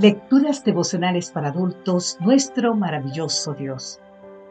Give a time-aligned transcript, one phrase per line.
[0.00, 3.98] Lecturas devocionales para adultos, nuestro maravilloso Dios.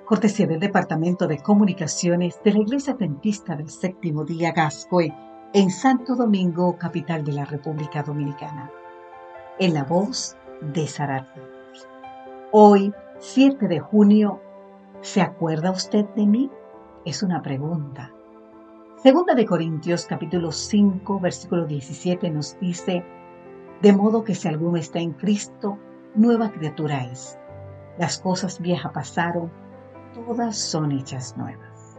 [0.05, 5.13] Cortesía del Departamento de Comunicaciones de la Iglesia Adventista del Séptimo Día Gascoy
[5.53, 8.71] en Santo Domingo, capital de la República Dominicana.
[9.59, 11.27] En la voz de Sarat.
[12.51, 14.41] Hoy, 7 de junio,
[15.01, 16.49] ¿se acuerda usted de mí?
[17.05, 18.11] Es una pregunta.
[18.97, 23.05] Segunda de Corintios capítulo 5 versículo 17 nos dice,
[23.81, 25.77] de modo que si alguno está en Cristo,
[26.15, 27.37] nueva criatura es.
[27.97, 29.51] Las cosas viejas pasaron,
[30.13, 31.97] todas son hechas nuevas.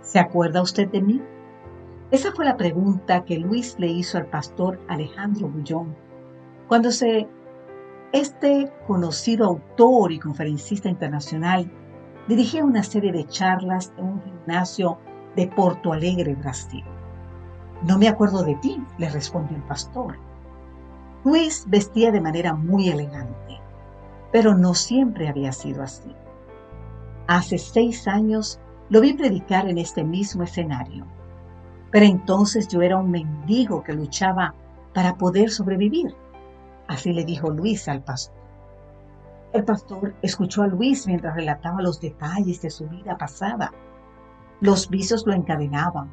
[0.00, 1.22] ¿Se acuerda usted de mí?
[2.10, 5.96] Esa fue la pregunta que Luis le hizo al pastor Alejandro Bullón
[6.68, 7.28] cuando se
[8.12, 11.70] este conocido autor y conferencista internacional
[12.28, 14.98] dirigía una serie de charlas en un gimnasio
[15.36, 16.84] de Porto Alegre, Brasil.
[17.82, 20.16] No me acuerdo de ti, le respondió el pastor.
[21.24, 23.58] Luis vestía de manera muy elegante,
[24.30, 26.14] pero no siempre había sido así.
[27.26, 31.06] Hace seis años lo vi predicar en este mismo escenario,
[31.90, 34.54] pero entonces yo era un mendigo que luchaba
[34.92, 36.14] para poder sobrevivir.
[36.88, 38.36] Así le dijo Luis al pastor.
[39.54, 43.72] El pastor escuchó a Luis mientras relataba los detalles de su vida pasada.
[44.60, 46.10] Los visos lo encadenaban,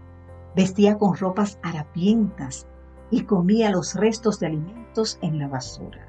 [0.56, 2.66] vestía con ropas harapientas
[3.10, 4.81] y comía los restos de alimentos
[5.22, 6.06] en la basura.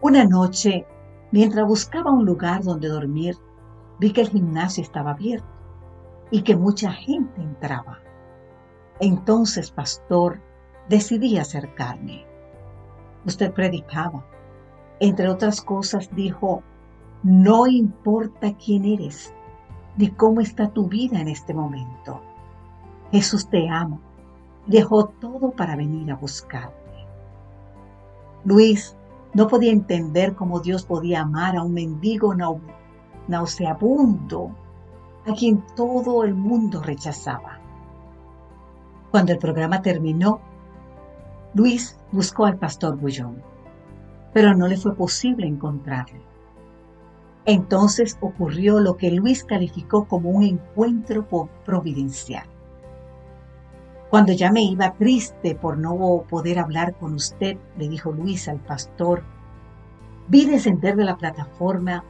[0.00, 0.84] Una noche,
[1.30, 3.36] mientras buscaba un lugar donde dormir,
[4.00, 5.46] vi que el gimnasio estaba abierto
[6.32, 8.00] y que mucha gente entraba.
[8.98, 10.40] Entonces, pastor,
[10.88, 12.26] decidí acercarme.
[13.24, 14.26] Usted predicaba.
[14.98, 16.64] Entre otras cosas dijo,
[17.22, 19.32] no importa quién eres,
[19.96, 22.20] ni cómo está tu vida en este momento.
[23.12, 24.00] Jesús te ama
[24.66, 26.85] dejó todo para venir a buscarme.
[28.46, 28.96] Luis
[29.34, 32.32] no podía entender cómo Dios podía amar a un mendigo
[33.26, 34.52] nauseabundo
[35.26, 37.58] a quien todo el mundo rechazaba.
[39.10, 40.40] Cuando el programa terminó,
[41.54, 43.42] Luis buscó al pastor Bullón,
[44.32, 46.20] pero no le fue posible encontrarle.
[47.46, 51.26] Entonces ocurrió lo que Luis calificó como un encuentro
[51.64, 52.46] providencial.
[54.10, 58.60] Cuando ya me iba triste por no poder hablar con usted, le dijo Luis al
[58.60, 59.24] pastor,
[60.28, 62.04] vi descender de la plataforma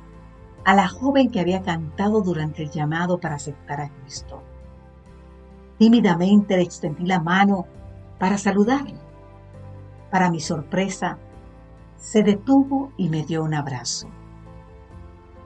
[0.65, 4.43] a la joven que había cantado durante el llamado para aceptar a Cristo.
[5.79, 7.67] Tímidamente le extendí la mano
[8.19, 8.99] para saludarle.
[10.11, 11.19] Para mi sorpresa,
[11.97, 14.09] se detuvo y me dio un abrazo.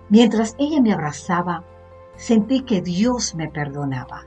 [0.09, 1.63] Mientras ella me abrazaba,
[2.17, 4.25] sentí que Dios me perdonaba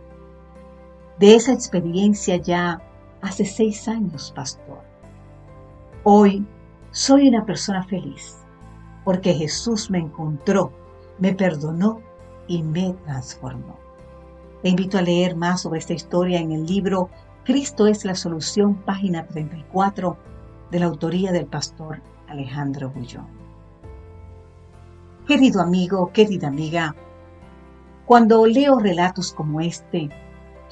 [1.19, 2.81] de esa experiencia ya
[3.22, 4.81] hace seis años, pastor.
[6.03, 6.46] Hoy
[6.91, 8.38] soy una persona feliz
[9.03, 10.72] porque Jesús me encontró,
[11.19, 12.01] me perdonó
[12.47, 13.78] y me transformó.
[14.62, 17.09] Te invito a leer más sobre esta historia en el libro
[17.44, 20.18] Cristo es la solución, página 34,
[20.72, 23.28] de la autoría del pastor Alejandro Bullón.
[25.28, 26.95] Querido amigo, querida amiga,
[28.06, 30.09] cuando leo relatos como este,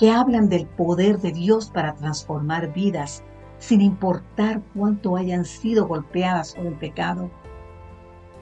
[0.01, 3.23] que hablan del poder de Dios para transformar vidas
[3.59, 7.29] sin importar cuánto hayan sido golpeadas por el pecado,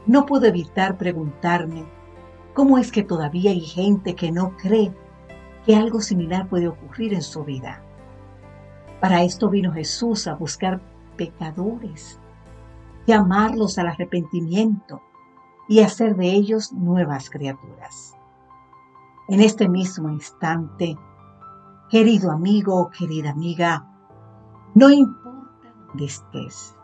[0.06, 1.84] no puedo evitar preguntarme
[2.54, 4.96] cómo es que todavía hay gente que no cree
[5.66, 7.84] que algo similar puede ocurrir en su vida.
[9.02, 10.80] Para esto vino Jesús a buscar
[11.18, 12.22] pecadores,
[13.06, 15.02] llamarlos al arrepentimiento
[15.68, 18.16] y hacer de ellos nuevas criaturas.
[19.28, 20.98] En este mismo instante,
[21.90, 23.84] Querido amigo querida amiga,
[24.76, 26.78] no importa dónde estés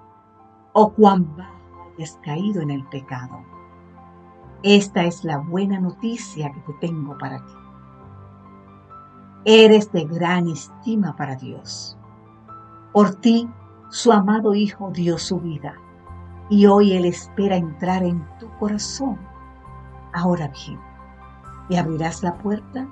[0.74, 3.46] o cuán bajo hayas caído en el pecado,
[4.64, 7.54] esta es la buena noticia que te tengo para ti.
[9.46, 11.96] Eres de gran estima para Dios.
[12.92, 13.48] Por ti,
[13.92, 15.76] su amado Hijo dio su vida
[16.50, 19.20] y hoy Él espera entrar en tu corazón.
[20.14, 20.80] Ahora bien,
[21.70, 22.88] ¿le abrirás la puerta?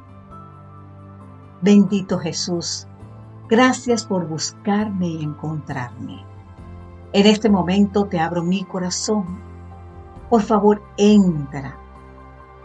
[1.64, 2.90] Bendito Jesús,
[3.48, 6.26] gracias por buscarme y encontrarme.
[7.14, 9.40] En este momento te abro mi corazón.
[10.30, 11.78] Por favor, entra.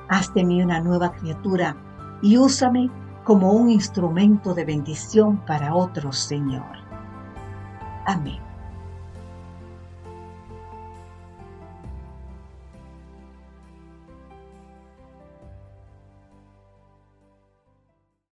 [0.08, 1.76] Haz de mí una nueva criatura
[2.22, 2.90] y úsame
[3.22, 6.78] como un instrumento de bendición para otros, Señor.
[8.04, 8.47] Amén.